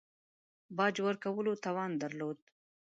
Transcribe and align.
باج 0.77 0.95
ورکولو 1.07 1.53
توان 1.65 1.91
درلود. 2.01 2.37